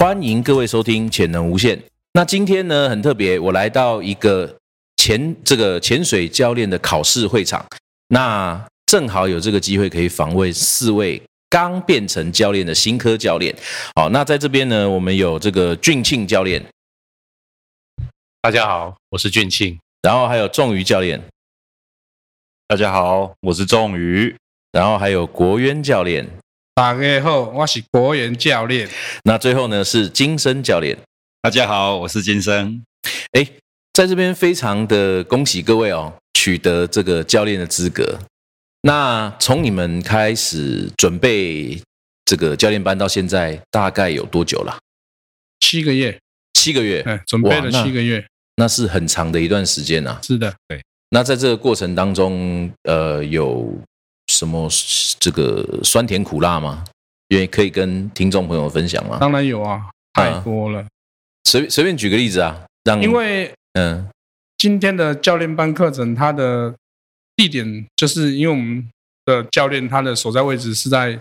[0.00, 1.76] 欢迎各位收听《潜能无限》。
[2.14, 4.56] 那今天呢，很特别，我来到一个
[4.96, 7.66] 潜这个潜水教练的考试会场，
[8.08, 13.54] 那正好有这个机会可以访问四位刚变成教练的新科教练。
[13.94, 16.64] 好，那在这边呢，我们有这个俊庆教练，
[18.40, 19.78] 大家好，我是俊庆。
[20.00, 21.22] 然后还有仲瑜教练，
[22.68, 24.34] 大家好，我是仲瑜。
[24.72, 26.26] 然后还有国渊教练。
[26.74, 28.88] 大家好，我是国元教练。
[29.24, 30.96] 那最后呢是金生教练。
[31.42, 32.82] 大家好，我是金生。
[33.32, 33.46] 哎，
[33.92, 38.20] 在这边非常的恭喜各位哦，取得这个教练的资格。
[38.82, 41.82] 那从你们开始准备
[42.24, 44.78] 这个教练班到现在，大概有多久了？
[45.58, 46.18] 七个月，
[46.54, 47.02] 七个月。
[47.02, 48.24] 哎，准备了七个月，
[48.56, 50.18] 那是很长的一段时间呐。
[50.22, 50.80] 是的，对。
[51.10, 53.74] 那在这个过程当中，呃，有。
[54.30, 54.68] 什么
[55.18, 56.84] 这个酸甜苦辣吗？
[57.28, 59.18] 也可以跟听众朋友分享吗？
[59.20, 60.84] 当然有啊，太多了。
[61.44, 64.08] 随随便举个例子啊，让因为嗯，
[64.56, 66.74] 今天的教练班课程，它的
[67.36, 68.88] 地点就是因为我们
[69.24, 71.20] 的教练他的所在位置是在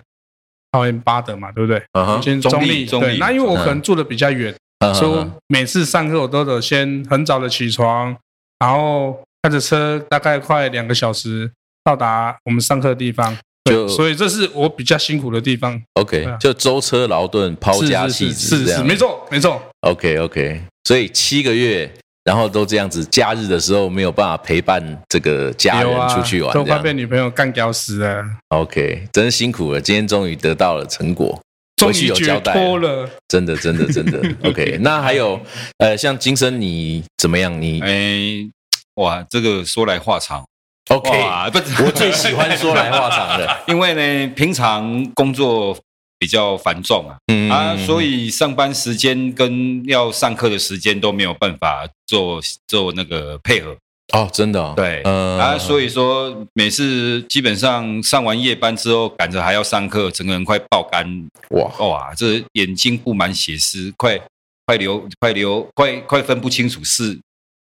[0.71, 1.83] 桃园八德嘛，对不对？
[1.93, 3.17] 嗯先中立对。
[3.17, 4.55] 那因为我可能住的比较远，
[4.95, 8.15] 所以每次上课我都得先很早的起床，
[8.59, 11.51] 然后开着车大概快两个小时。
[11.83, 15.81] 到达我们上课的地方，就所以这是我比较辛苦的地方。
[15.93, 19.61] OK，就舟车劳顿、抛家弃子，是是没错没错。
[19.81, 21.89] OK OK，所以七个月，
[22.25, 28.25] 然后都这样子，假日的时候没有办法陪伴这个家人出去玩，都快被女朋友干掉死了。
[28.49, 31.39] OK，真辛苦了，今天终于得到了成果，
[31.77, 34.19] 终于有交代了，真的真的真的。
[34.49, 35.39] OK，那还有
[35.77, 37.59] 呃，像金生你怎么样？
[37.61, 38.49] 你哎，
[38.95, 40.43] 哇，这个说来话长。
[40.89, 41.09] OK，
[41.51, 45.77] 不，我最喜欢说来话长的， 因为呢，平常工作
[46.17, 53.75] 比较繁重啊，嗯啊，所以上班时间跟要上课的时间都没有办法做做那个配合
[54.11, 64.19] 哦，真的，对，啊，所以说每次基本上上完夜班之后，赶着还要上课，整个人快爆肝，哇哇，这眼睛布满血丝，快
[64.65, 67.19] 快流快流快快分不清楚是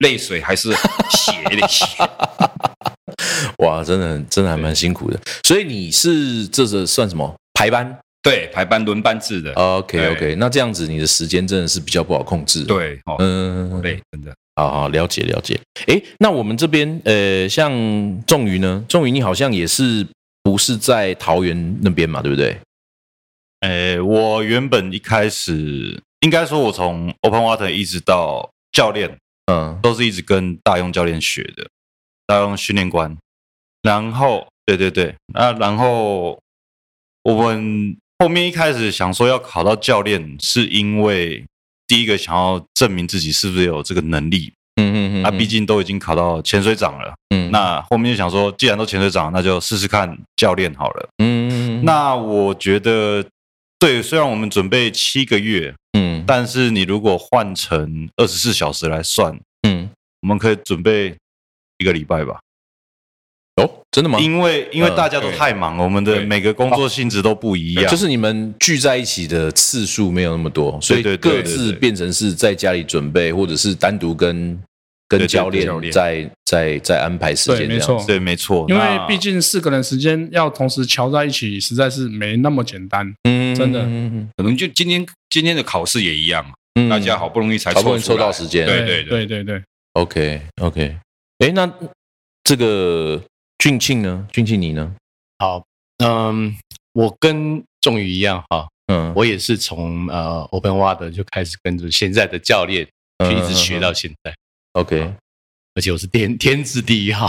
[0.01, 0.73] 泪水还是
[1.11, 1.87] 血的 血。
[3.59, 5.19] 哇，真的真的还蛮辛苦的。
[5.45, 7.99] 所以你是这是算什么排班？
[8.23, 9.53] 对，排班轮班制的。
[9.53, 12.65] OK OK，那这样子你的时间真的是比较不好控制。
[12.65, 14.35] 对，嗯，对，真的。
[14.57, 15.61] 好好了解了解。
[15.87, 17.71] 哎，那我们这边呃，像
[18.27, 20.07] 仲瑜呢，仲瑜你好像也是
[20.43, 22.59] 不是在桃园那边嘛，对不对？
[23.61, 29.17] 呃，我原本一开始应该说，我从 Open Water 一直到教练，
[29.53, 31.67] 嗯，都是一直跟大用教练学的。
[32.27, 33.17] 当训练官，
[33.87, 36.37] 然后对对对，那然后
[37.23, 41.45] 我们后面一开始想说要考到教练，是因为
[41.87, 53.25] 第一个想要证明自己是不是有这个能力，嗯嗯嗯，那毕竟都已经考到潜水长了，嗯，那后面就想说，既然都潜水长，那就试试看教练好了，嗯，那我觉得
[53.79, 59.89] 对，虽然我们准备七个月，嗯，但是你如果换成二十四小时来算，嗯，
[60.23, 61.17] 我们可以准备。
[61.79, 62.41] 一个礼拜吧。
[63.57, 64.19] 哦，真的吗？
[64.21, 74.63] 因为因为大家都太忙，我们的每个工作性质都不一样，就是你们聚在一起的次数没有那么多，所以各自变成是在家里准备，或者是单独跟
[75.09, 77.67] 跟教练在在在安排时间。
[77.67, 78.67] 没错，对，没错。
[78.69, 83.11] 因为毕竟四个人时间要同时瞧在一起，实在是没那么简单。
[83.23, 83.81] 嗯，真的，
[84.37, 86.45] 可能就今天今天的考试也一样，
[86.91, 88.67] 大家好不容易才抽到时间。
[88.67, 89.63] 对对对对对。
[89.95, 90.97] OK OK。
[91.39, 91.71] 哎，那
[92.45, 93.23] 这个
[93.59, 94.27] 俊庆呢？
[94.33, 94.95] 俊庆你呢？
[95.39, 95.65] 好，
[96.05, 96.57] 嗯，
[96.93, 102.87] 我跟仲宇一样哈，嗯，我也是从呃 Open Water 就开始跟着现在的教练，
[103.19, 104.35] 就一直学到现在。
[104.73, 105.13] OK，
[105.75, 107.29] 而且我是天天字第一号，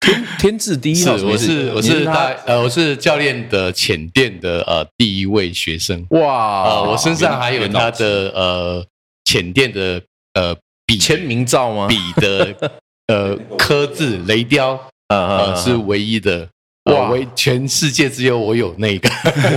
[0.00, 6.06] 天天字第一号，我是我是大呃我是教练的浅店的呃第一位学生。
[6.10, 8.86] 哇，我身上还有他的呃
[9.24, 10.02] 浅店的
[10.34, 10.56] 呃
[10.86, 11.88] 笔签名照吗？
[11.88, 12.72] 笔的。
[13.06, 16.48] 呃，刻字 雷雕，呃，是唯一的
[16.84, 19.08] 哇，全世界只有我有那个，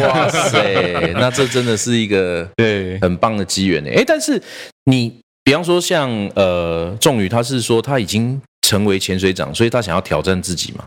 [0.08, 3.90] 哇塞， 那这真的是一个对很棒的机缘呢。
[3.96, 4.42] 哎，但是
[4.86, 10.84] 你比方说像呃，仲宇他是说他已经成为潜水长，所以他想要挑战自己嘛，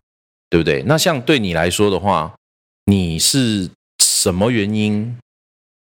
[0.49, 0.83] 对不对？
[0.87, 2.35] 那像对你来说的话，
[2.87, 3.69] 你是
[4.03, 5.17] 什么原因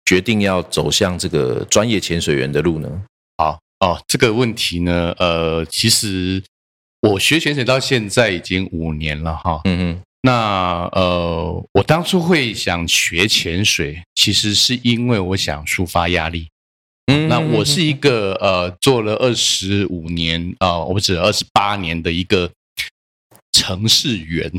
[0.05, 2.89] 决定要走向这个专业潜水员的路呢？
[3.37, 6.43] 好哦，这个问题呢，呃，其实
[7.01, 10.01] 我学潜水到现在已经五年了哈，嗯嗯。
[10.21, 16.47] 那呃，我当初会想学潜水，其实是因为我想抒发压力。
[17.07, 22.51] 嗯，那我是一个呃，做了二十五年啊，我不止二十八年的一个。
[23.59, 24.49] 程式员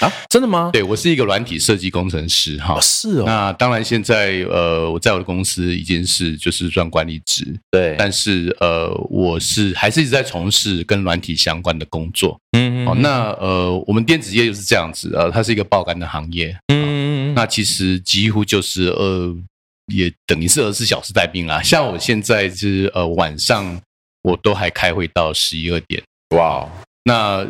[0.00, 0.68] 啊，真的吗？
[0.70, 3.24] 对我是一个软体设计工程师哈，是哦。
[3.24, 7.96] 那当然，现在呃，我在我的公司已经是就是赚管理职，对。
[7.98, 12.38] 但是呃，我是还是一直在从事跟软体相关的工作。
[12.52, 12.88] 嗯嗯。
[12.88, 16.54] 哦，那呃，我们电子业就是这样子，呃，它是一个爆肝的行业。
[16.68, 17.34] 嗯嗯嗯。
[17.34, 19.34] 那其实几乎就是呃，
[19.86, 21.62] 也等于是二十四小时待命啊。
[21.62, 23.80] 像我现在是呃晚上
[24.22, 26.02] 我都还开会到十一二点。
[26.36, 26.68] 哇，
[27.04, 27.46] 那。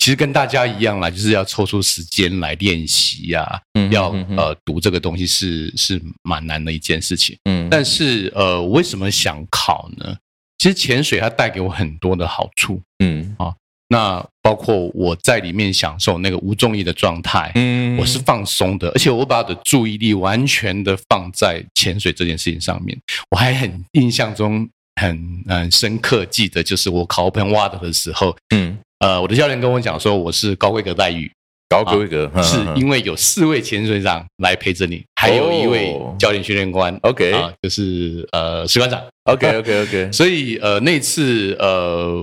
[0.00, 3.60] 其实跟大家一样啦，就是要抽出时间来练习呀，
[3.90, 7.36] 要呃读这个东西是是蛮难的一件事情。
[7.44, 10.16] 嗯，但是呃，为什么想考呢？
[10.56, 12.80] 其实潜水它带给我很多的好处。
[13.04, 13.52] 嗯啊，
[13.88, 22.98] 那包括我在里面享受那个无重力的状态，嗯，我是放松的，而且我把我的注意力完全的放在潜水这件事情上面。
[23.30, 24.66] 我还很印象中
[24.98, 28.78] 很很深刻记得，就是我考 Open Water 的时候，嗯。
[29.00, 31.30] 呃，我的教练跟我讲说，我是高规格待遇，
[31.70, 40.10] 高规格是因为有四位潜水长来陪着你，还有一位教练训练官，OK，啊，就是呃士官长，OK，OK，OK。
[40.12, 42.22] 所以呃那次呃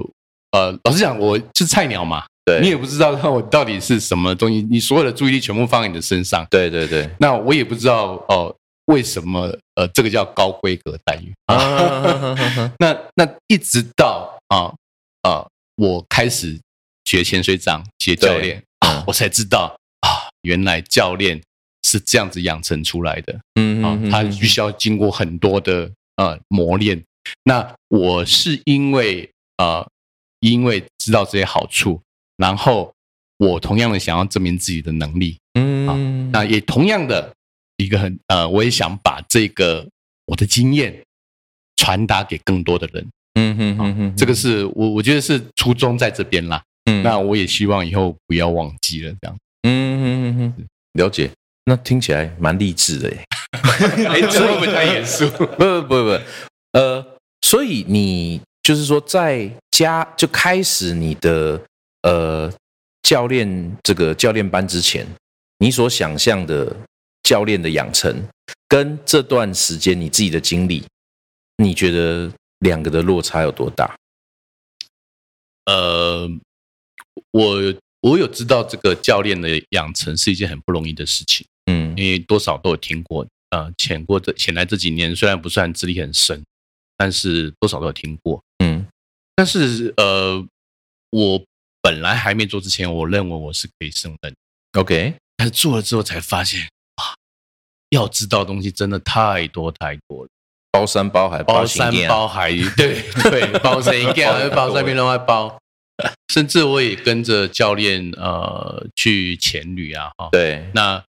[0.51, 7.09] 呃，老实讲，我是菜鸟嘛，对你也不知道我到底是什么东西，你所有的注意力全部放在你的身上，对对对。
[7.17, 12.35] 那我也不知道哦，为什么呃这个叫高规格待遇啊？
[12.77, 14.71] 那那一直到啊
[15.23, 15.43] 啊，
[15.77, 16.59] 我开始。
[17.07, 21.41] 学潜水长，学教练啊，我才知道啊，原来教练
[21.83, 23.39] 是这样子养成出来的。
[23.55, 27.01] 嗯啊，他必须要经过很多的呃磨练。
[27.45, 29.89] 那我是因为呃，
[30.41, 32.01] 因为知道这些好处，
[32.35, 32.93] 然后
[33.37, 35.37] 我同样的想要证明自己的能力。
[35.53, 35.95] 嗯啊，
[36.33, 37.33] 那也同样的
[37.77, 39.87] 一个很呃，我也想把这个
[40.25, 41.01] 我的经验
[41.77, 43.07] 传达给更多的人。
[43.35, 46.61] 嗯哼哼哼，这个是我我觉得是初衷在这边啦。
[46.89, 49.37] 嗯，那我也希望以后不要忘记了这样。
[49.63, 50.05] 嗯嗯
[50.39, 51.29] 嗯嗯，了解。
[51.65, 53.25] 那听起来蛮励志的耶。
[54.07, 55.29] 哎，这会不会太严肃？
[55.35, 56.19] 不不不不，
[56.71, 57.05] 呃，
[57.41, 61.61] 所以你就是说在家就开始你的
[62.03, 62.49] 呃
[63.03, 65.05] 教练这个教练班之前，
[65.57, 66.73] 你所想象的
[67.23, 68.23] 教练的养成，
[68.69, 70.85] 跟这段时间你自己的经历，
[71.57, 73.93] 你觉得两个的落差有多大？
[75.65, 76.29] 呃。
[77.31, 86.43] 我我有知道这个教练的养成是一件很不容易的事情，嗯，因为多少都有听过，呃，潜过这潜来这几年虽然不算资历很深，
[86.95, 88.85] 但是多少都有听过，嗯，
[89.35, 90.45] 但是呃，
[91.09, 91.43] 我
[91.81, 94.35] 本来还没做之前，我认为我是可以胜任
[94.73, 96.61] ，OK，但是做了之后才发现，
[96.97, 97.15] 哇，
[97.89, 100.29] 要知道东西真的太多太多了，
[100.71, 105.57] 包山包海，包山包海，对对， 包山一件，包山边另外包。
[106.33, 111.03] 甚至我也跟着教练呃去潜旅啊，哈，对，那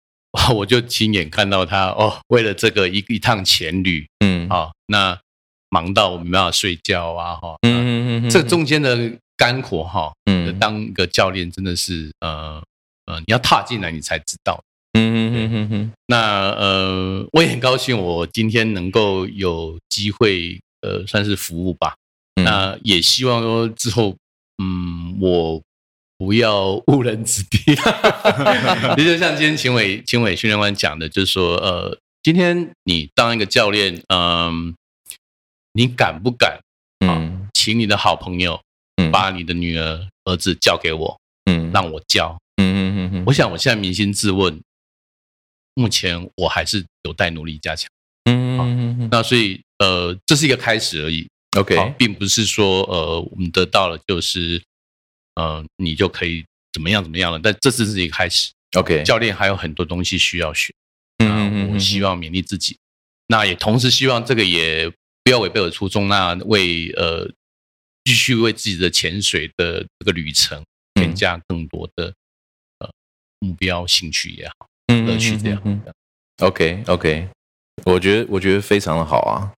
[0.54, 5.18] 我就亲眼看到他哦，为了这个一一趟潜旅，嗯，好，那
[5.70, 12.62] 忙到我没办法睡觉啊，哈，嗯嗯嗯，这中间的干活哈，嗯，当一个教练真的是呃
[13.06, 14.62] 呃，你要踏进来你才知道，
[14.92, 21.94] 嗯嗯嗯嗯，那呃，我也很高兴我今天能够有机会呃算是服务吧，
[22.34, 24.14] 那也希望说之后。
[24.62, 25.62] 嗯，我
[26.16, 27.58] 不要误人子弟。
[28.96, 34.74] 也就像今天秦伟秦伟训练官讲的，就是说，呃，今天你当一个教练，嗯，
[35.72, 36.60] 你敢不敢
[37.00, 38.60] 嗯，请你的好朋友，
[38.96, 43.24] 嗯，把你的女儿儿子交给我，嗯，让我教，嗯嗯嗯嗯。
[43.26, 44.62] 我想我现在扪心自问，
[45.74, 47.90] 目前我还是有待努力加强，
[48.26, 49.08] 嗯嗯嗯。
[49.10, 51.28] 那所以，呃，这是一个开始而已。
[51.56, 54.62] OK，并不是说呃，我们得到了就是，
[55.34, 57.38] 呃，你就可以怎么样怎么样了。
[57.38, 58.50] 但这只是一个开始。
[58.76, 60.74] OK，教练还有很多东西需要学。
[61.18, 62.76] 嗯嗯，我希望勉励自己，
[63.28, 64.90] 那也同时希望这个也
[65.22, 67.30] 不要违背我的初衷，那为呃
[68.02, 70.60] 继续为自己的潜水的这个旅程
[70.94, 72.12] 添加更多的
[72.80, 72.90] 呃
[73.38, 75.82] 目标、兴趣也好，乐趣这样。
[76.38, 77.28] OK OK，
[77.84, 79.52] 我觉得我觉得非常的好啊。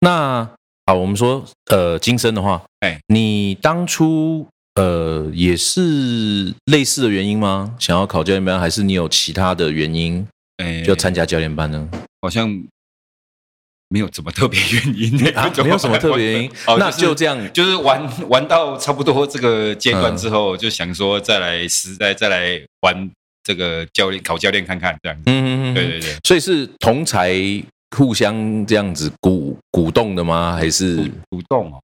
[0.00, 0.50] 那
[0.86, 7.74] 好，我们说呃，金生的话，哎，你当初呃也是类似的原因吗？
[7.78, 10.26] 想要考教练班，还是你有其他的原因？
[10.58, 11.88] 哎，就参加教练班呢？
[12.20, 12.48] 好像
[13.88, 16.50] 没有什么特别原因 啊， 没有什么特别原因。
[16.78, 23.10] 那就这样，就是玩玩到差不多这个阶段之后，就想说再来实在再来玩
[23.42, 25.18] 这个教练考教练看看这样。
[25.24, 27.32] 嗯嗯嗯，对对对，所以是同才。
[27.94, 30.56] 互相这样子鼓鼓动的吗？
[30.56, 30.96] 还是？
[31.30, 31.80] 鼓动哦？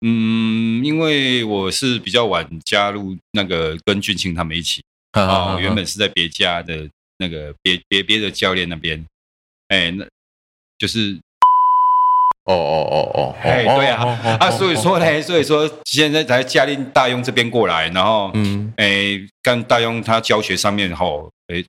[0.00, 4.82] 嗯，因为我是比较晚加入那个跟俊清他们一起。
[5.12, 6.88] 哦，原本是在别家的
[7.18, 9.04] 那个别别别的教练那边，
[9.68, 10.06] 哎，那
[10.78, 11.18] 就是
[12.46, 14.38] 哦哦哦哦，哎对啊。
[14.40, 21.62] 啊，所以说呢，所以说现在才驾令大庸这边过来，然后嗯，哎，跟大庸他教学上面吼，哎，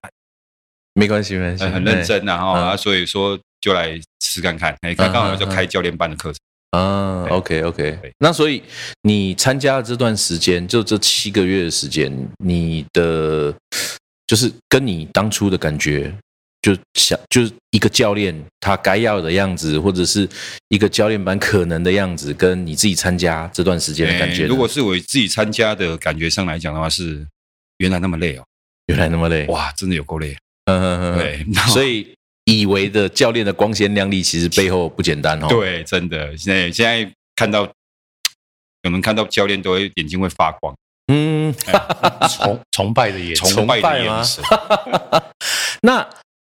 [0.94, 3.38] 没关系没关系，很认真然后啊，所以说。
[3.62, 6.40] 就来试看看，哎，刚刚好就开教练班的课程
[6.72, 7.26] 啊。
[7.30, 8.62] OK OK，那所以
[9.04, 12.12] 你参加了这段时间，就这七个月的时间，
[12.44, 13.54] 你的
[14.26, 16.12] 就是跟你当初的感觉，
[16.64, 20.28] 就想就是一个教练他该要的样子，或者是
[20.70, 24.48] 一个教练班可能的样子，跟你自己参加这段时间的感觉。
[24.48, 27.26] 如果是我自己参加的感觉上来讲的话，是
[27.78, 28.44] 原来那么累哦，
[28.88, 30.36] 原来那么累，哇，真的有够累。
[30.66, 32.12] 嗯嗯嗯，对，所以。
[32.46, 35.48] 以为的教练的光鲜亮丽，其实背后不简单哦。
[35.48, 37.66] 对，真的，现在现在看到，
[38.84, 40.76] 可能看到教练都会眼睛会发光。
[41.08, 41.54] 嗯，
[42.30, 44.44] 崇崇拜的眼崇拜的眼神。
[45.82, 46.08] 那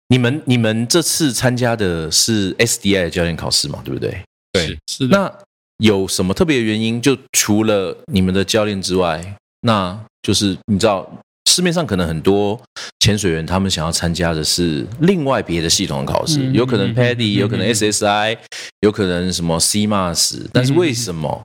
[0.08, 3.80] 你们你们这次参加的是 SDI 的教练考试嘛？
[3.84, 4.22] 对不对？
[4.52, 5.06] 对，是。
[5.08, 5.32] 那
[5.78, 7.00] 有什么特别原因？
[7.00, 11.10] 就除了你们的教练之外，那就是你知道。
[11.50, 12.58] 市面上可能很多
[13.00, 18.38] 潜水员，他们想要参加的是另外别的系统的考试，有可能 PADI，有可能 SSI，
[18.80, 21.42] 有可能什么 CMAS，但是为什么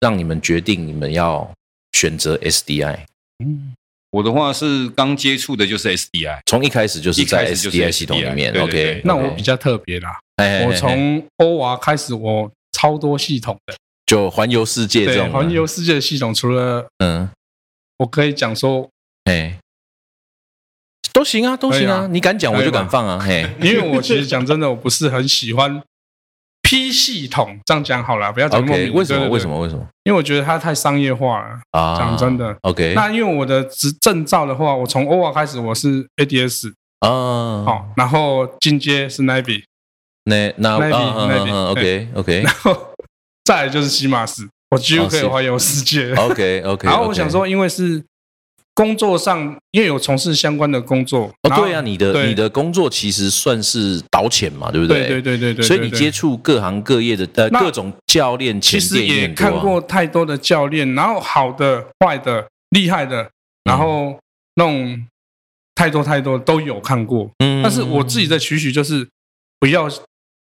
[0.00, 1.52] 让你们决定你们要
[1.92, 3.00] 选择 SDI？
[3.44, 3.74] 嗯，
[4.12, 8.54] 我的话是刚接触的就是 SDI，从一开始就是在 SDI 系统里面。
[8.58, 10.18] OK，那我比较特别啦，
[10.66, 13.74] 我从欧娃开始，我超多系统的，
[14.06, 17.28] 就环游世界这种环游世界的系统，除了嗯，
[17.98, 18.88] 我可以讲说。
[19.26, 19.58] 哎，
[21.12, 25.82] 都行啊，都行啊，你敢讲我就敢放啊，嘿， 因为我其实讲真的，我不是很喜欢
[26.62, 29.28] P 系统，这样讲好了，不要讲莫名为什么？
[29.28, 29.58] 为什么？
[29.60, 29.86] 为什么？
[30.04, 31.96] 因为我觉得它太商业化了啊。
[31.96, 39.64] 讲真的，OK，那因为我的执证照的话，我从 OVA 开始我是 ADS 啊，好，然后进阶是 Navy，
[40.24, 42.94] 那那 Navy，Navy，OK，OK，然后
[43.44, 48.04] 再来就是西马斯，我几乎可以环游世界，OK，OK， 然后我想说，因为是。
[48.76, 51.32] 工作上，因为有从事相关的工作。
[51.44, 55.08] 哦，对啊，你的你的工作其实算是导潜嘛，对不对？
[55.08, 63.30] 对对对对所以你接触各行各业的呃各种教练，其实也看过太多的教练，然后好的、坏的、厉害的，
[63.64, 64.18] 然后
[64.56, 65.06] 那种
[65.74, 67.30] 太多太多都有看过。
[67.38, 69.08] 嗯，但是我自己的取许就是
[69.58, 69.88] 不要，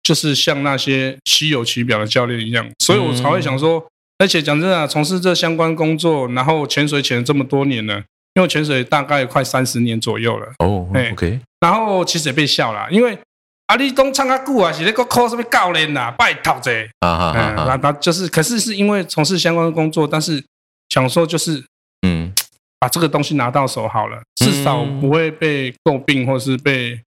[0.05, 3.85] 就是像那些稀有其表的教练一样，所以我才会想说，
[4.19, 8.05] 而且讲真的，从事这相关工作，然后潜水潜了这么多年了。
[8.35, 10.47] 因为潜水大概快三十年左右了。
[10.59, 13.19] 哦，OK，然后其实也被笑了，因为
[13.67, 16.71] 啊，你东唱个歌啊，是那个考什么教练呐，拜托者。
[17.01, 20.43] 啊啊啊，那那就是，可是是因为从事相关的工作，但是
[20.89, 21.62] 想说就是
[22.07, 22.33] 嗯，
[22.79, 27.01] 把这个东西拿到手好了，至少不会被诟病或是被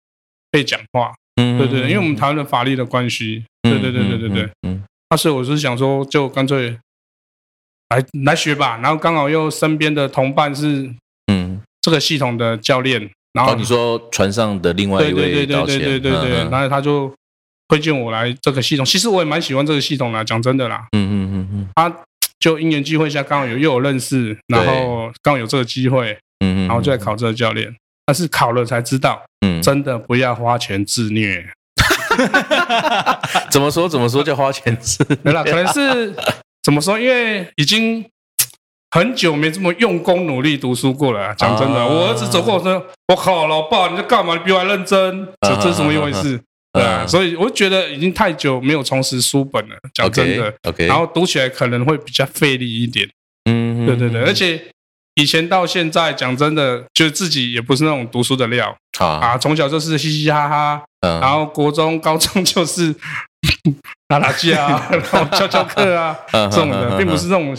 [0.50, 6.78] 被讲话，嗯，对对，因为我们台湾的法律的关系，对对对对对对，嗯，那所以我是想说，就干脆
[7.88, 10.94] 来来学吧，然后刚好又身边的同伴是。
[11.84, 17.14] 这个系统的教练，然后你说船上的另外一位导潜，对对对对对，然后他就
[17.68, 18.86] 推荐我来这个系统。
[18.86, 20.86] 其实我也蛮喜欢这个系统的，讲真的啦。
[20.92, 21.94] 嗯嗯嗯嗯，他
[22.40, 27.70] 就因缘机会下刚好有又有认识，然后刚好有这个机会，嗯嗯，然后就来考这个教练。
[28.06, 31.46] 但是考了才知道，嗯，真的不要花钱自虐。
[33.52, 33.86] 怎么说？
[33.86, 35.06] 怎么说叫花钱自？
[35.22, 36.14] 没啦，可能是
[36.62, 36.98] 怎么说？
[36.98, 38.02] 因为已经。
[38.94, 41.34] 很久没这么用功努力读书过了。
[41.34, 42.80] 讲真的，我儿子走过我说
[43.12, 44.34] ：“我靠，老爸，你在干嘛？
[44.36, 46.40] 你比我还认真，这这是怎么一回事？”
[46.72, 49.74] 对啊，所以我就觉得已经太久没有重拾书本了。
[49.92, 53.08] 讲真的，OK，然后读起来可能会比较费力一点。
[53.50, 54.64] 嗯，对对对，而且
[55.16, 59.36] 以前到现在，讲真的，就自己也不是那种读书的料啊。
[59.36, 62.94] 从小就是嘻嘻哈哈，然后国中、高中就是
[64.06, 67.56] 打打架、然后教教课啊 这种的，并不是那种。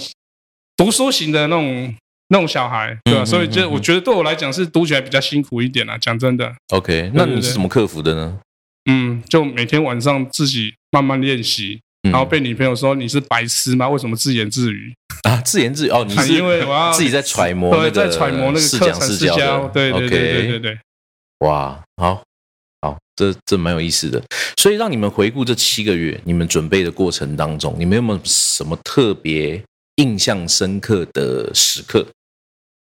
[0.78, 1.94] 读书型的那种
[2.30, 3.24] 那种小孩，对吧？
[3.24, 5.98] 所以就我觉得对我来讲是读起来比较辛苦一点啊。
[5.98, 8.40] 讲真的，OK，那你是怎么克服的呢？
[8.90, 13.90] 嗯，就每天晚上自己慢慢练习，然后被女朋友说你是白痴吗？
[13.90, 15.38] 为什么自言自语啊？
[15.42, 20.80] 自言自语哦，你是因为我要自己在揣摩，对，在揣摩那个视讲视教，对对对对对对。
[21.40, 22.24] 哇，好
[22.82, 24.22] 好，这这蛮有意思的。
[24.58, 29.62] 所以让你们回顾这七个月，你们准备的过程当中，你们有没有什么特别
[29.96, 32.08] 印象深刻的时刻？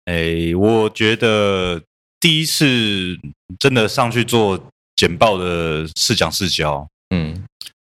[0.05, 1.83] 哎，我觉得
[2.19, 3.19] 第一次
[3.59, 4.63] 真的上去做。
[4.97, 7.43] 简报的试讲试教，嗯，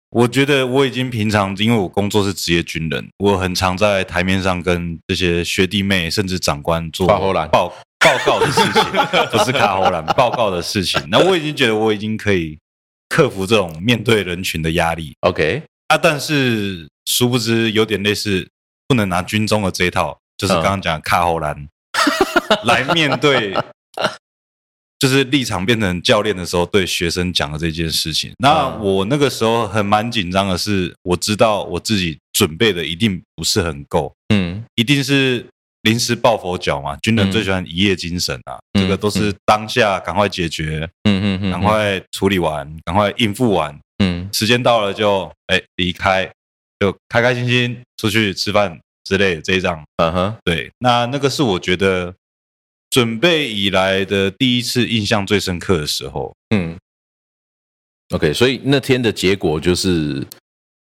[0.09, 7.21] 我觉得我已经平常，因为我工作是职业军人，我很常在台面上跟这些学弟妹甚至长官做报
[7.51, 8.83] 报告的事情，
[9.31, 10.99] 不是卡喉兰报告的事情。
[11.11, 12.59] 那我已经觉得我已经可以
[13.11, 15.13] 克服这种面对人群的压力。
[15.21, 18.49] OK 啊，但是殊不知有点类似，
[18.89, 21.69] 不能拿军中的这一套，就是刚刚讲卡喉兰。
[22.65, 23.57] 来面对。
[24.97, 28.33] 就是立场变成教练的时候，对学生讲的这件事情。
[28.39, 35.45] 那我那个时候很蛮紧张的，是我知道我自己准备的一定不是很够，嗯，一定是
[35.83, 36.97] 临时抱佛脚嘛。
[37.03, 46.33] 军人最喜欢一夜精神啊，这个都是当下赶快解决，嗯嗯嗯，赶快处理完，赶快应付完，嗯，时间到了就哎离开，
[46.81, 52.15] 就开开心心出去吃饭之类的这一张，嗯哼，对，那那个是我觉得。
[52.91, 56.79] 准备以来的第一次印象最深刻的时候，嗯
[58.15, 60.25] ，OK，所以那天的结果就是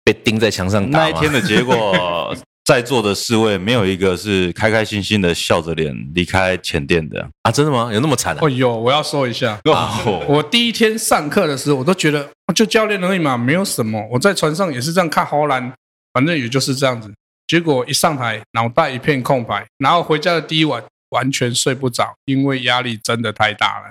[0.03, 0.91] 被钉在墙上。
[0.91, 7.51] 那一天的结果，在座的四位没有一个是开开心心的笑着脸离开前店的啊？
[7.51, 7.91] 真的吗？
[7.93, 8.37] 有那么惨？
[8.41, 9.61] 哦，有，我要说一下，
[10.29, 14.07] 我第一天上课的时候，我都觉得就教练而已嘛，没有什么。
[14.11, 15.73] 我在船上也是这样看荷兰，
[16.13, 17.13] 反正也就是这样子。
[17.47, 20.83] 结果一上台，脑袋一片空白，然后回家的第一晚。
[21.11, 23.91] 完全睡不着，因为压力真的太大了。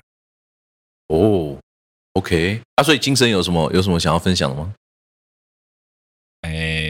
[1.08, 1.58] 哦
[2.14, 4.74] ，OK，啊，所以精神有什么有什么想要分享的吗？
[6.44, 6.89] 哎，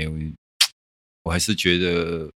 [1.30, 2.28] 我还是觉得，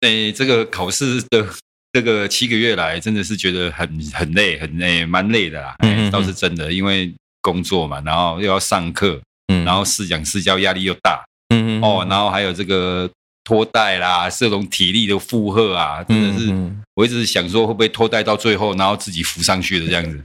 [0.00, 1.48] 哎，这个考试的
[1.94, 5.74] 这个七个月来，真的是觉得很很累，很累，蛮累的啦。
[5.78, 13.10] 嗯，倒是真的，因为工作嘛，然后又要上课，嗯，然后试讲试教压力又大，嗯嗯，哦，然后还有这个。
[13.50, 16.54] 拖带啦，这种体力的负荷啊，真的是，
[16.94, 20.22] 我一直想说会不会拖带到最后，然后自己浮上去的这样子，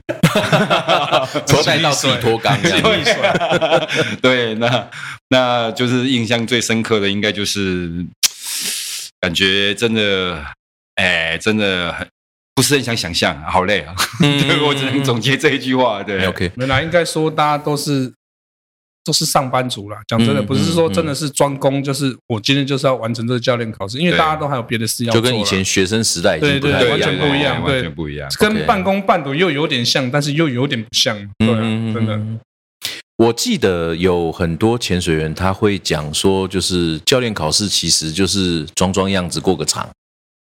[1.44, 4.16] 拖带到自己脱缸这样 子。
[4.22, 4.88] 对，那
[5.30, 8.06] 那就是印象最深刻的，应该就是
[9.20, 10.44] 感觉真的，
[10.94, 12.06] 哎，真的很
[12.54, 13.92] 不是很想想象，好累啊！
[14.64, 16.00] 我只能总结这一句话。
[16.00, 18.12] 对，OK，本来应该说大家都是。
[19.06, 19.98] 都是上班族啦。
[20.08, 25.22] 讲真的，不是说真的是专攻，就是我今天就是要完成这个教练考试，因为大家都还有别的事要做。
[25.22, 31.16] 就跟以前学生时代对对对，完全不一样，完全不一样，跟半工半读又有点像，但是又有点不像。
[31.38, 31.46] 对，
[31.94, 32.20] 真的。
[33.16, 39.88] 我记得有很多潜水员他会讲说，就是教练考试其实就是装装样子过个场，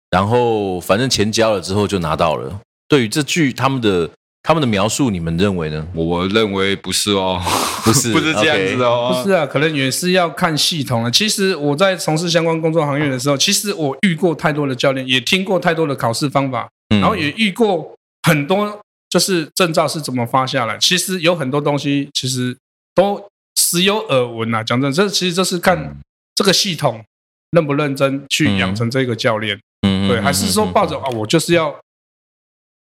[0.09, 2.59] 然后反正钱交了之后就拿到了。
[2.87, 4.09] 对于这句他们的。
[4.43, 5.87] 他们的描述，你们认为呢？
[5.93, 7.39] 我认为不是哦，
[7.83, 11.11] 不是， 不是这样子哦，不是啊，可能也是要看系统了。
[11.11, 20.75] 其实我在从事相关工作行业的时候，其实我遇过太多的教练，也听过太多的考试方法，然后也遇过很多就是证照是怎么发下来。
[20.79, 22.57] 其实有很多东西，其实
[22.95, 23.23] 都
[23.55, 24.63] 时有耳闻啊。
[24.63, 25.95] 讲真，这其实这是看
[26.33, 27.03] 这个系统
[27.51, 31.75] 认不认真去养成这个教练，嗯，对，还是说抱着啊，我就是要。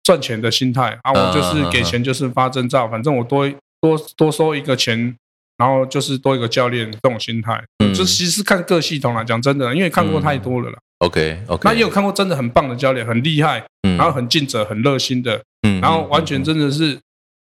[0.07, 3.45] 赚钱的心态啊，我就是给钱就是发证照，反正我多
[3.81, 5.17] 多多收一个钱，
[5.59, 7.61] 然后就是多一个教练这种心态。
[7.83, 9.25] 嗯，这其实看各系统了。
[9.25, 10.79] 讲真的，因为看过太多了啦。
[10.99, 16.97] OK OK，那也有看过真的很棒的教练，很厉害，然后很尽责、很热心的，嗯，然后完全真的是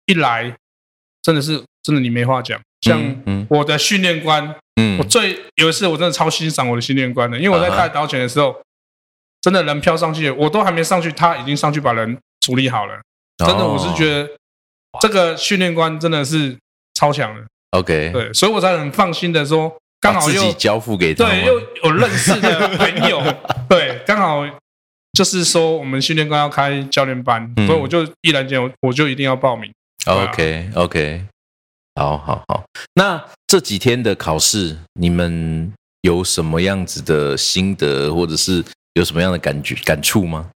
[0.05, 0.55] 一来，
[1.23, 2.61] 真的是真的你没话讲。
[2.81, 3.01] 像
[3.49, 8.55] 我的训练官，嗯，我最有一次我真的超欣赏我的训练官的，因为我在带导犬的时候，
[9.41, 12.15] 真的人飘上去，我都还没上去，他已经上去把人。
[12.41, 12.99] 处理好了，
[13.37, 14.29] 真的，我是觉得
[14.99, 16.57] 这个训练官真的是
[16.93, 17.41] 超强的。
[17.71, 23.21] OK，对，所以我才很放心的说，刚好又交付给，对，又有认识的朋友，
[23.69, 24.43] 对，刚好
[25.13, 29.71] 就是说我们训练官要开教练班，所以我就毅然间我我就一定要报名。
[30.05, 31.25] OK，OK，
[31.95, 32.63] 好好好，
[32.95, 38.63] 那这几天的考试，你们有什么样子的心得，或者是
[38.95, 40.49] 有什么样的感觉感触吗？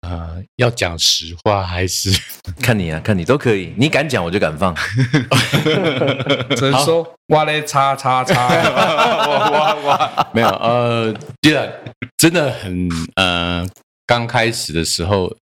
[0.00, 2.10] 啊，要讲实话还是？
[2.62, 3.00] 看你啊？
[3.00, 4.74] 看你都可以，你敢讲我就敢放。
[6.56, 11.72] 只能说哇嘞，叉叉叉，哇哇哇，没有呃，既然
[12.16, 13.66] 真的很呃
[14.06, 15.34] 刚开始的时候，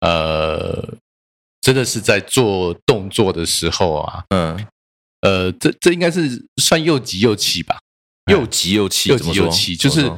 [0.00, 0.94] 呃，
[1.60, 4.66] 真的是在做动作的时候啊，嗯，
[5.20, 7.78] 呃，这这应该是算又急又气吧？
[8.30, 10.10] 又急又气，又急又气，就是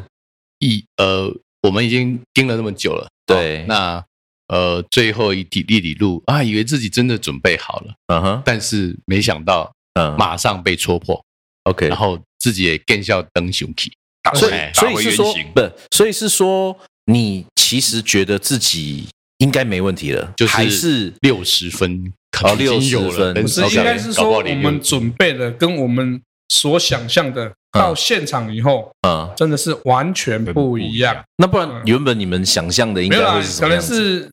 [0.59, 4.03] 一呃，我们已经盯了那么久了，对，那
[4.49, 11.23] 呃，最后一里里路啊，以为自己真的准备好了，嗯哼，但是没想到，嗯，马上被戳破
[11.65, 13.93] ，OK，然后自己也更笑登熊气，
[14.35, 19.07] 所以所以是说，不，所以是说，你其实觉得自己
[19.39, 27.51] 应该没问题了，就还是六十分，考，六十分，不是，应该是说我们准备的跟我们所想象的。
[27.73, 31.25] 到现场以后，嗯，真的是完全不一样。
[31.37, 34.29] 那不然原本你们想象的应该会是什么可能是，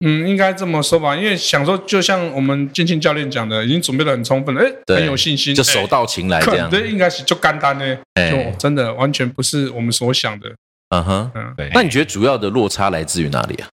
[0.00, 1.14] 嗯，应该这么说吧。
[1.14, 6.70] 因为想说，就像我们金庆教练讲的，已经准备的很充分了，哎，很有信心，就手到擒来这样。
[6.70, 10.48] 对，应该是就干单呢，就真的完全不是我们所想的。
[10.88, 11.70] 嗯哼，嗯，对。
[11.74, 13.68] 那你觉得主要的落差来自于哪里啊？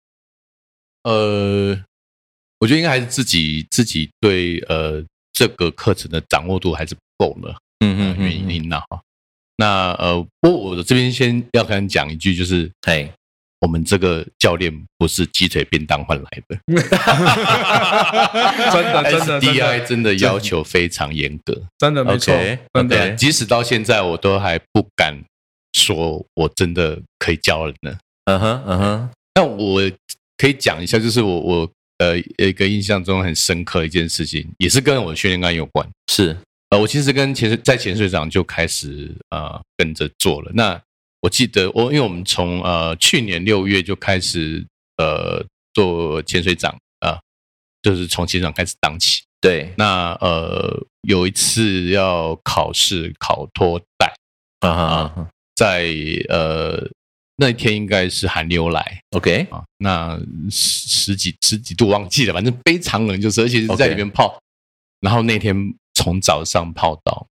[1.02, 1.78] 呃，
[2.60, 7.54] 我觉得应该还是自己自己对呃这个课程的掌握度还是不够了。
[7.80, 9.00] 嗯嗯，原因呐哈，
[9.56, 13.10] 那呃，不过我这边先要跟你讲一句，就是，嘿，
[13.60, 16.58] 我们这个教练不是鸡腿便当换来的，
[18.72, 22.34] 真的真的， DI 真的要求非常严格，真的没错，
[22.74, 25.18] 真的，即使到现在我都还不敢
[25.72, 27.96] 说我真的可以教人呢。
[28.26, 29.80] 嗯哼嗯哼，那我
[30.36, 36.36] 可以讲一下，就是我我呃一个印象中很深刻一件事情，也是跟我训练官有关，是。
[36.70, 40.50] 呃，我其实跟潜水在潜水长就开始呃跟着做了。
[40.52, 40.80] 那
[41.20, 47.20] 我记得我，因为我们从呃去年六月就开始呃做潜水长啊，
[47.82, 49.22] 就是从潜水长开始当起。
[49.40, 54.12] 对，那呃有一次要考试考托带
[54.58, 55.94] 啊啊，在
[56.28, 56.84] 呃
[57.36, 64.42] 那天应该是寒流来，OK 啊，那十十几十几度忘记了，反正非常冷，就是而且是在里面泡，
[64.98, 65.54] 然后那天。
[65.96, 67.26] 从早上泡到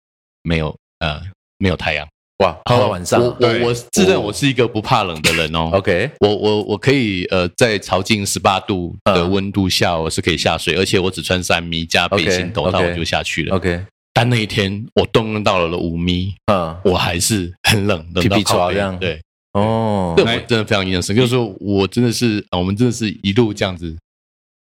[0.44, 1.20] 没有呃
[1.58, 2.06] 没有太阳。
[2.38, 3.20] 哇泡到晚上。
[3.20, 5.70] 我我我自认我是一个不怕冷的人哦。
[5.72, 13.56] OK 我我我可以呃在朝近十八度的温度下我是可以下水而且我只穿三米加背心头套我就下去了。
[13.56, 16.76] OK 但那一天我冻到了了五米嗯。
[16.84, 18.96] 我还是很冷冷到靠样。
[18.98, 19.20] 对。
[19.54, 20.14] 哦。
[20.16, 23.96] 这我真的非常印象深就是说我真的是我们真的是一路这样子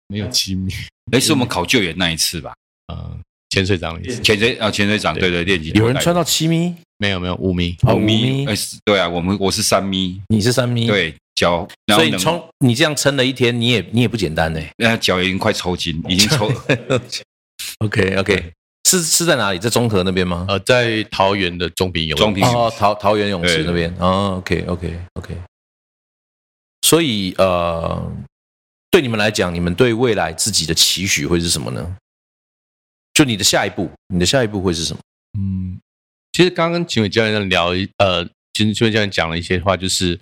[0.08, 0.73] 没有七米。
[1.12, 2.53] 哎是我们考救援那一次吧？
[2.91, 3.19] 嗯。
[3.53, 5.29] 潜水长，潜水啊，潜水长，对。
[5.29, 16.51] 对，练级有人穿到七米，没有没有五米，五米，哎，对啊，我们我是三米，你是三米，对，脚，所以你冲，你这样撑了一天，你也你也不简单呢，那脚已经快抽筋，已经抽。
[17.77, 18.51] OK OK，
[18.89, 19.59] 是是在哪里？
[19.59, 20.47] 在中和那边吗？
[20.49, 23.93] 呃，在桃园的中平泳，中平哦，桃桃园泳池那边。
[23.99, 25.37] 哦 OK OK OK，
[26.81, 28.11] 所以呃，
[28.89, 31.95] 对你们来讲，你们对未来自己的期许会是什么呢？
[33.13, 34.99] 就你的下一步，你的下一步会是什么？
[35.38, 35.80] 嗯，
[36.32, 40.19] 其实刚刚秦伟教练聊，呃，其实秦伟教练讲了一些话，就是，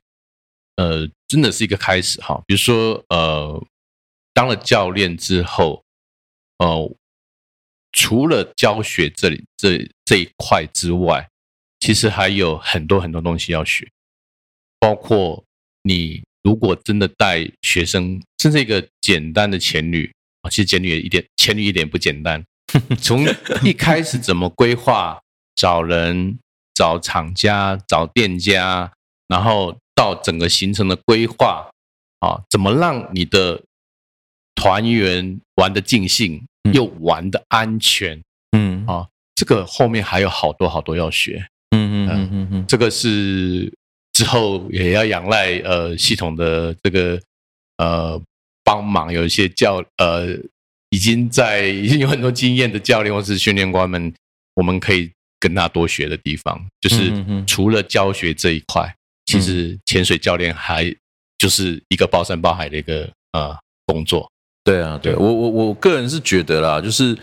[0.75, 2.41] 呃，真的是一个开始哈。
[2.45, 3.65] 比如说，呃，
[4.33, 5.83] 当了教练之后，
[6.57, 6.95] 呃，
[7.93, 11.29] 除了教学这里这这一块之外，
[11.79, 13.89] 其实还有很多很多东西要学，
[14.79, 15.43] 包括
[15.83, 22.43] 你如果真的带学生，甚至一个简单的前女啊，其实前旅一点前旅一点不简单。
[23.01, 23.25] 从
[23.63, 25.19] 一开始怎么规划，
[25.55, 26.37] 找人、
[26.73, 28.91] 找厂家、找店家，
[29.27, 31.69] 然后到整个行程的规划，
[32.19, 33.61] 啊，怎么让你的
[34.55, 43.71] 团员玩的尽兴，又玩的安全，嗯，啊，这个后面还有好多好多要学，嗯嗯嗯嗯嗯，这个是
[44.13, 47.19] 之后也要仰赖呃系统的这个
[47.77, 48.21] 呃
[48.63, 50.39] 帮忙，有一些教呃。
[50.91, 54.13] 已经在已经有很多经验的教练或是训练官们，
[54.53, 57.11] 我们可以跟他多学的地方，就是
[57.47, 58.93] 除了教学这一块，
[59.25, 60.93] 其实潜水教练还
[61.37, 64.29] 就是一个包山包海的一个呃工作。
[64.63, 67.17] 对啊，对我我我个人是觉得啦，就是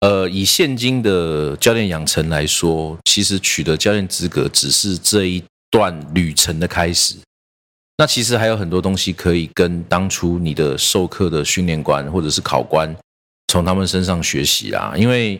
[0.00, 7.16] 呃以现今的教练养成来说，其实取得教练资格只是这一段旅程的开始。
[8.00, 12.96] 那其实还有很多东西可以跟当初你的授课的训练官或者是考官
[13.48, 15.38] 从他们身上学习啊，因为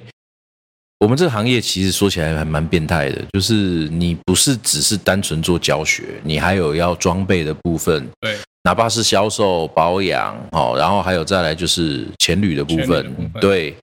[0.98, 13.74] 我们这个行业其实说起来还蛮变态的，就是你不是只是单纯做教学，你还有要装备的部分，对，哪怕是销售、保养，哦，然后还有再来就是前旅的部分，对，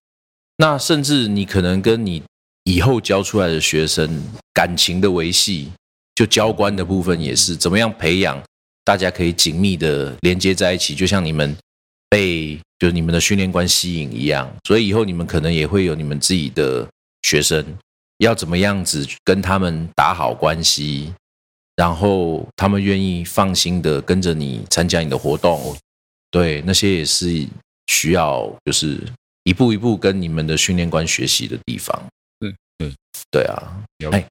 [0.57, 2.21] 那甚至你可能跟你
[2.65, 4.07] 以后教出来的学生
[4.53, 5.71] 感情的维系，
[6.13, 8.39] 就教官的部分也是怎么样培养。
[8.88, 11.54] 大家可以紧密的连接在一起，就像你们
[12.08, 14.50] 被就是你们的训练官吸引一样。
[14.65, 16.88] 所以以后你们可能也会有你们自己的
[17.23, 17.65] 学生，
[18.19, 21.13] 要怎么样子跟他们打好关系，
[21.76, 25.76] 然后他们愿意放心的跟着你参加你的活动，
[26.32, 27.45] 对，那些也是
[27.88, 29.04] 需要就是
[29.43, 31.93] 一步一步跟你们的训练官学习的地方。
[32.39, 32.93] 对对
[33.30, 34.26] 对啊，哎，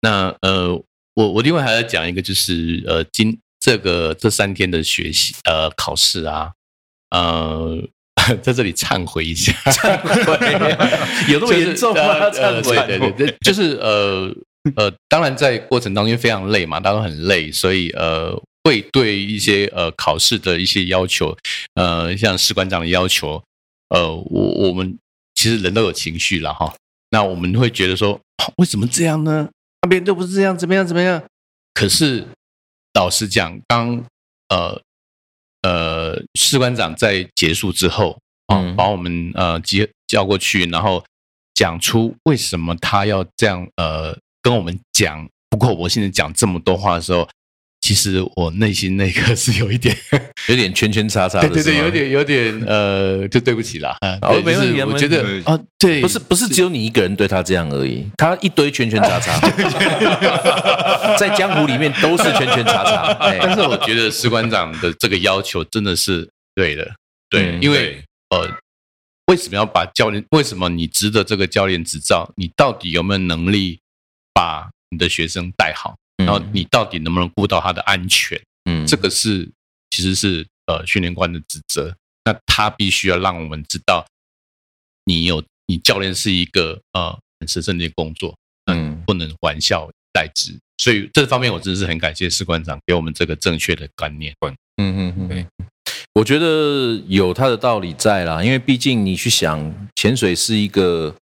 [0.00, 0.82] 那呃。
[1.14, 6.52] 我我另外还要讲一个，就是呃，今这个这三天的学习呃考试啊，
[7.10, 7.78] 呃，
[8.42, 12.02] 在这里忏悔一下，忏悔有那么 严重吗？
[12.30, 14.34] 忏悔，对对对，就是呃
[14.76, 21.36] 呃，当然在过程当中非常累嘛，大家都很累，所以呃，会对一些呃考试的一些要求，
[21.74, 23.42] 呃，像士官长的要求，
[23.90, 24.98] 呃，我我们
[25.34, 26.74] 其实人都有情绪了哈，
[27.10, 28.18] 那我们会觉得说，
[28.56, 29.48] 为什么这样呢？
[29.84, 30.86] 那边都不是这样，怎么样？
[30.86, 31.22] 怎么样？
[31.74, 32.26] 可是
[32.94, 34.02] 老实讲，当
[34.48, 34.80] 呃
[35.60, 41.04] 呃士官长在结束之后啊，把我们呃接叫过去，然后
[41.52, 47.28] 讲出为什么他要这样呃跟我们讲，不过我现在讲这么多话的时候。
[47.84, 49.94] 其实我内心那个是有一点，
[50.48, 53.94] 有点圈圈叉叉的，对对对，有点有点呃，就对不起啦。
[54.22, 59.38] 哦，没问题，我觉得啊，对，不是不是只有你一个人对他这样而已，他一堆圈圈叉叉，
[61.20, 63.14] 在江湖里面都是圈圈叉叉。
[63.42, 66.90] 但是我觉得士官长的这个要求真的是对的，
[67.28, 68.48] 对，因为呃，
[69.26, 70.24] 为什么要把教练？
[70.30, 72.32] 为什么你值得这个教练执照？
[72.36, 73.78] 你到底有没有能力
[74.32, 75.94] 把你的学生带好？
[76.16, 78.40] 然后你到底能不能顾到他的安全？
[78.70, 79.50] 嗯，这个是
[79.90, 81.94] 其实是呃训练官的职责。
[82.24, 84.06] 那他必须要让我们知道，
[85.04, 88.34] 你有你教练是一个呃很神圣的工作，
[88.66, 90.56] 嗯，不能玩笑代之。
[90.78, 94.34] 所以这方面我真的是很感谢士官长给我们这个正确的观念。
[94.40, 95.46] 嗯嗯嗯，
[96.14, 101.14] 我觉得有他的道理在啦，因为毕竟你去想，潜水是一个。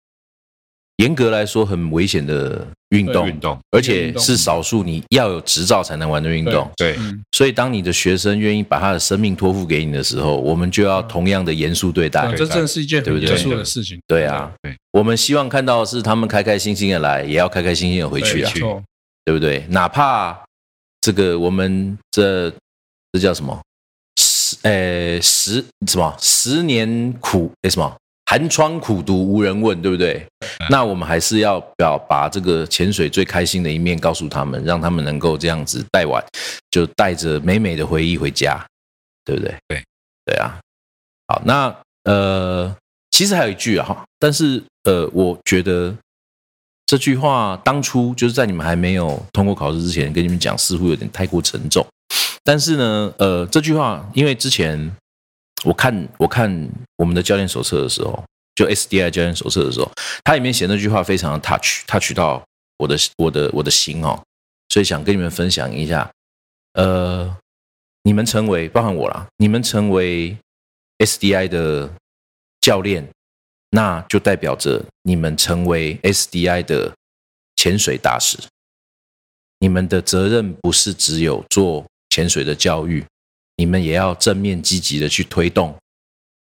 [0.99, 6.71] 严格来说，很危险的运动，运动，而且是少数你要有执照才能玩的运动。
[6.77, 6.97] 对，
[7.33, 12.33] 所以当你的学生愿意把他的生命托付给你的时候，我们就要同样的严肃对待。
[12.37, 13.99] 这真是一件很严肃的事情。
[14.07, 14.53] 对啊，
[14.93, 18.53] 我们希望看到是他们开开心心的来，也要开开心心的回去啊，
[19.25, 19.65] 对不对？
[19.71, 20.39] 哪怕
[21.01, 22.53] 这个我们这
[23.13, 23.59] 这叫什么？
[24.21, 26.15] 十呃十什么？
[26.21, 27.97] 十年苦哎什么？
[28.33, 30.27] 寒窗苦读无人问，对不对？
[30.71, 36.25] 那我们还是要表把这个潜水最开心的一面告诉他们，让他们能够这样子带完，
[36.71, 38.67] 就带着美美的回忆回家，
[39.23, 39.55] 对不对？
[39.69, 39.85] 对，
[40.25, 40.59] 对啊。
[41.29, 42.75] 好，那呃，
[43.11, 45.95] 其实还有一句啊，哈，但是呃，我觉得
[46.87, 51.87] 这句话当初就是在你们还没有通过考试之前跟你们讲，似乎有点太过沉重。
[52.43, 54.91] 但是呢，呃，这句话因为之前。
[55.65, 59.91] 我看我看我们的教练手册的时候，就 SDI 教练手册的时候，
[60.25, 62.43] 它里面写那句话非常的 touch，touch 到
[62.79, 64.23] 我的我的我的心哦，
[64.69, 66.11] 所以想跟你们分享一下。
[66.75, 67.37] 呃，
[68.03, 70.37] 你们成为包含我啦，你们成为
[70.99, 71.91] SDI 的
[72.61, 73.07] 教练，
[73.71, 76.93] 那就代表着你们成为 SDI 的
[77.57, 78.39] 潜水大使。
[79.59, 83.05] 你们的责任不是只有做潜水的教育。
[83.57, 85.77] 你们也要正面积极的去推动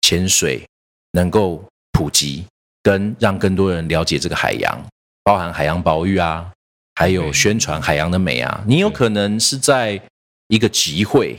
[0.03, 0.65] 潜水
[1.13, 2.45] 能够普及，
[2.83, 4.81] 跟让更多人了解这个海洋，
[5.23, 6.51] 包含海洋保育啊，
[6.95, 8.65] 还有宣传海洋的美啊。
[8.67, 10.01] 你有可能是在
[10.49, 11.37] 一个集会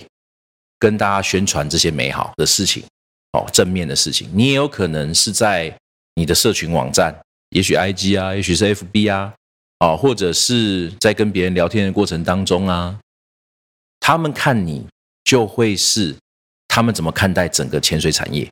[0.78, 2.84] 跟大家宣传这些美好的事情，
[3.32, 4.30] 哦，正面的事情。
[4.34, 5.74] 你也有可能是在
[6.16, 7.18] 你的社群网站，
[7.50, 9.34] 也许 IG 啊，也许是 FB 啊，
[9.80, 13.00] 哦，或者是在跟别人聊天的过程当中啊，
[14.00, 14.86] 他们看你。
[15.24, 16.16] 就会是
[16.68, 18.50] 他们怎么看待整个潜水产业？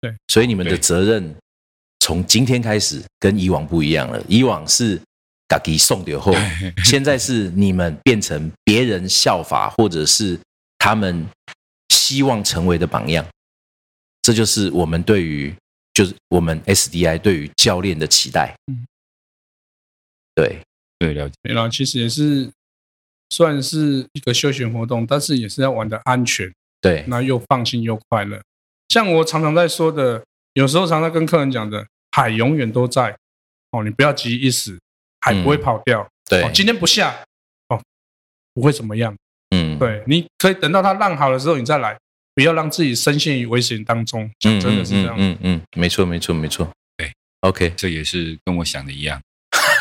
[0.00, 1.34] 对，所以你们的责任
[2.00, 4.20] 从今天开始跟以往不一样了。
[4.28, 5.00] 以往是
[5.46, 6.32] 嘎给送掉后，
[6.84, 10.38] 现在是你们变成别人效法，或者是
[10.78, 11.26] 他们
[11.90, 13.24] 希望成为的榜样。
[14.22, 15.54] 这就是我们对于，
[15.94, 18.56] 就是我们 SDI 对于教练的期待。
[18.66, 18.86] 嗯，
[20.34, 20.60] 对，
[20.98, 21.34] 对，了解。
[21.42, 22.50] 然后其实也是。
[23.32, 28.38] 算是一个休闲活动，但是也是要玩的安全，对，那又放心又快乐。
[28.90, 33.16] 像我常常在说的，有时候常常跟客人讲的，海永远都在
[33.70, 34.78] 哦，你不要急一时，
[35.22, 36.06] 海不会跑掉。
[36.28, 37.24] 对，今天不下
[37.68, 37.80] 哦，
[38.52, 39.16] 不会怎么样。
[39.56, 41.96] 嗯，对，你可以等到它浪好的时候你再来，
[42.34, 44.30] 不要让自己深陷于危险当中。
[44.38, 45.14] 讲真的是这样。
[45.16, 46.68] 嗯嗯，没错没错没错。
[46.98, 49.18] 对，OK，这也是跟我想的一样。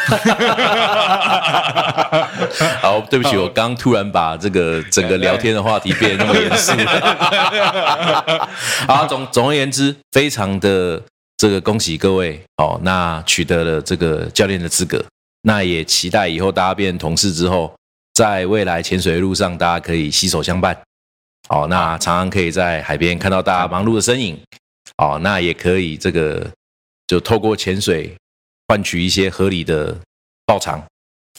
[2.81, 6.71] 好，对不起，我刚突然把这个整个聊天的话题变得那么严肃。
[8.87, 11.01] 好，总总而言之，非常的
[11.37, 15.03] 这个恭喜各位哦，那取得了这个教练的资格，
[15.43, 17.73] 那也期待以后大家变同事之后，
[18.13, 20.77] 在未来潜水的路上，大家可以携手相伴。
[21.49, 24.39] 哦，那常常可以在海边看到大家忙碌的身影。
[24.97, 26.45] 哦，那也可以这个
[27.07, 28.13] 就透过潜水
[28.71, 29.93] 换取一些合理的
[30.45, 30.81] 报偿。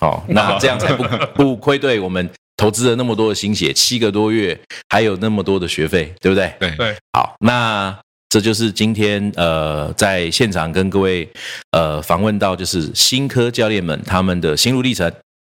[0.02, 1.02] 哦， 那这样才不
[1.34, 6.52] 不亏对我们投资了那么多的心血，七个多月，还有那么多的学费，对不对？
[6.60, 6.94] 对对。
[7.14, 11.26] 好，那这就是今天呃在现场跟各位
[11.70, 15.10] 呃访问到就是新科教练们他们的心路历程。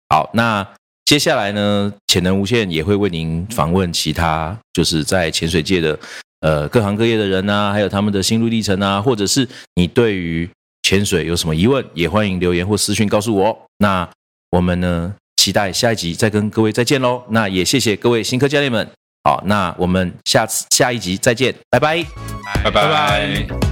[0.09, 0.67] 好，那。
[1.03, 5.99] 接下来呢，潜能无限也会为您访问其他就是在潜水界的
[6.39, 10.49] 呃各行各业的人啊，还有他们的心路历程啊，或者是你对于
[10.91, 13.58] 潜水有什么疑问，也欢迎留言或私讯告诉我。
[13.77, 14.06] 那
[14.49, 17.23] 我们呢，期待下一集再跟各位再见喽。
[17.30, 18.86] 那也谢谢各位新科教练们。
[19.23, 22.04] 好，那我们下次下一集再见，拜拜，
[22.62, 23.70] 拜拜。